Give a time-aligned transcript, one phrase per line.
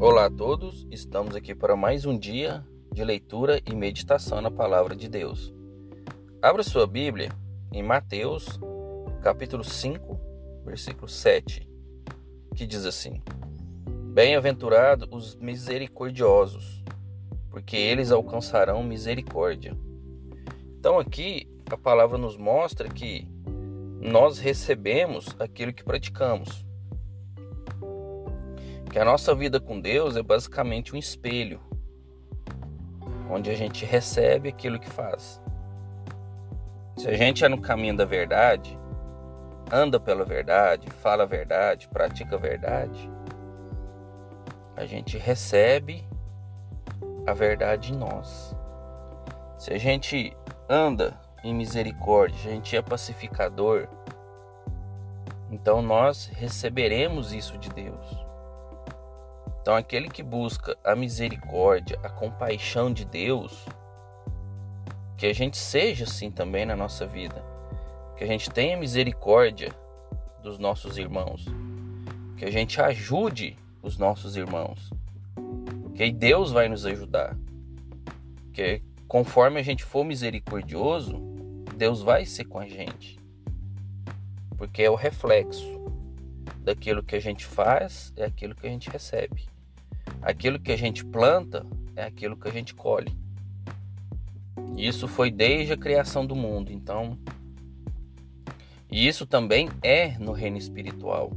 [0.00, 4.94] Olá a todos, estamos aqui para mais um dia de leitura e meditação na palavra
[4.94, 5.52] de Deus.
[6.40, 7.32] Abra sua Bíblia
[7.72, 8.60] em Mateus,
[9.24, 10.16] capítulo 5,
[10.64, 11.68] versículo 7,
[12.54, 13.20] que diz assim:
[14.14, 16.84] Bem-aventurados os misericordiosos,
[17.50, 19.76] porque eles alcançarão misericórdia.
[20.78, 23.26] Então aqui a palavra nos mostra que
[24.00, 26.67] nós recebemos aquilo que praticamos
[28.90, 31.60] que a nossa vida com Deus é basicamente um espelho,
[33.30, 35.40] onde a gente recebe aquilo que faz.
[36.96, 38.78] Se a gente é no caminho da verdade,
[39.70, 43.10] anda pela verdade, fala a verdade, pratica a verdade,
[44.74, 46.04] a gente recebe
[47.26, 48.56] a verdade em nós.
[49.58, 50.34] Se a gente
[50.68, 53.86] anda em misericórdia, a gente é pacificador,
[55.50, 58.27] então nós receberemos isso de Deus.
[59.68, 63.66] Então, aquele que busca a misericórdia, a compaixão de Deus,
[65.14, 67.44] que a gente seja assim também na nossa vida,
[68.16, 69.70] que a gente tenha misericórdia
[70.42, 71.44] dos nossos irmãos,
[72.38, 74.88] que a gente ajude os nossos irmãos,
[75.94, 77.36] que Deus vai nos ajudar,
[78.54, 81.18] que conforme a gente for misericordioso,
[81.76, 83.20] Deus vai ser com a gente,
[84.56, 85.78] porque é o reflexo
[86.60, 89.57] daquilo que a gente faz, é aquilo que a gente recebe.
[90.22, 93.16] Aquilo que a gente planta é aquilo que a gente colhe.
[94.76, 97.18] Isso foi desde a criação do mundo, então.
[98.90, 101.32] E isso também é no reino espiritual.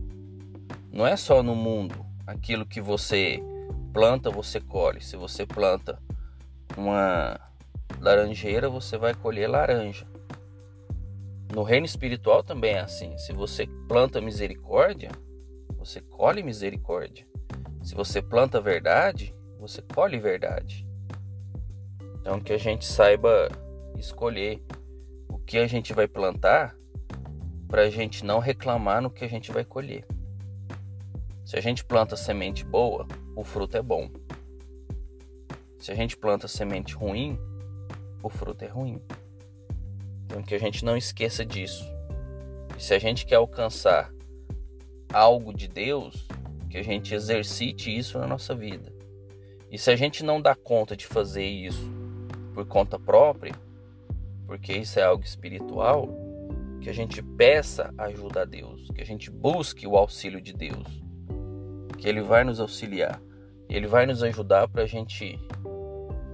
[0.91, 2.05] Não é só no mundo.
[2.25, 3.41] Aquilo que você
[3.93, 5.01] planta, você colhe.
[5.01, 5.99] Se você planta
[6.77, 7.39] uma
[7.99, 10.05] laranjeira, você vai colher laranja.
[11.53, 13.17] No reino espiritual também é assim.
[13.17, 15.11] Se você planta misericórdia,
[15.77, 17.30] você colhe misericórdia.
[17.81, 20.87] Se você planta verdade, você colhe verdade.
[22.19, 23.49] Então que a gente saiba
[23.97, 24.63] escolher
[25.27, 26.75] o que a gente vai plantar
[27.67, 30.05] para a gente não reclamar no que a gente vai colher.
[31.45, 34.09] Se a gente planta semente boa, o fruto é bom.
[35.79, 37.39] Se a gente planta semente ruim,
[38.21, 39.01] o fruto é ruim.
[40.25, 41.83] Então que a gente não esqueça disso.
[42.77, 44.13] E se a gente quer alcançar
[45.11, 46.27] algo de Deus,
[46.71, 48.91] que a gente exercite isso na nossa vida.
[49.69, 51.91] E se a gente não dá conta de fazer isso
[52.53, 53.53] por conta própria,
[54.47, 56.09] porque isso é algo espiritual,
[56.79, 60.87] que a gente peça ajuda a Deus, que a gente busque o auxílio de Deus,
[61.97, 63.21] que Ele vai nos auxiliar,
[63.69, 65.37] Ele vai nos ajudar para a gente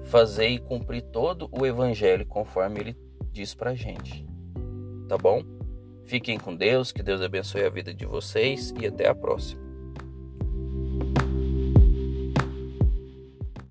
[0.05, 2.97] fazer e cumprir todo o Evangelho conforme Ele
[3.31, 4.25] diz para a gente.
[5.07, 5.43] Tá bom?
[6.05, 9.66] Fiquem com Deus, que Deus abençoe a vida de vocês e até a próxima.